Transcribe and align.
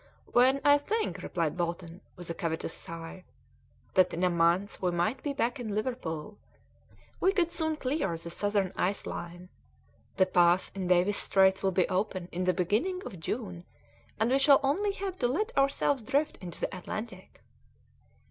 "When 0.31 0.61
I 0.65 0.79
think," 0.79 1.21
replied 1.21 1.55
Bolton, 1.55 2.01
with 2.15 2.27
a 2.31 2.33
covetous 2.33 2.73
sigh, 2.73 3.23
"that 3.93 4.11
in 4.15 4.23
a 4.23 4.31
month 4.31 4.81
we 4.81 4.89
might 4.89 5.21
be 5.21 5.31
back 5.31 5.59
in 5.59 5.75
Liverpool; 5.75 6.39
we 7.19 7.31
could 7.31 7.51
soon 7.51 7.75
clear 7.75 8.17
the 8.17 8.31
southern 8.31 8.73
ice 8.75 9.05
line. 9.05 9.49
The 10.17 10.25
pass 10.25 10.71
in 10.73 10.87
Davis's 10.87 11.21
Straits 11.21 11.61
will 11.61 11.71
be 11.71 11.87
open 11.87 12.29
in 12.31 12.45
the 12.45 12.51
beginning 12.51 13.03
of 13.05 13.19
June, 13.19 13.63
and 14.19 14.31
we 14.31 14.39
shall 14.39 14.59
only 14.63 14.93
have 14.93 15.19
to 15.19 15.27
let 15.27 15.55
ourselves 15.55 16.01
drift 16.01 16.35
into 16.41 16.59
the 16.61 16.75
Atlantic." 16.75 17.43